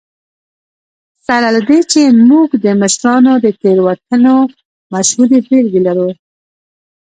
سره 1.27 1.47
له 1.55 1.61
دې 1.69 1.79
چې 1.91 2.01
موږ 2.29 2.49
د 2.63 2.65
مشرانو 2.81 3.33
د 3.45 3.47
تېروتنو 3.61 4.35
مشهورې 4.93 5.39
بېلګې 5.47 5.81
لرو. 5.87 6.09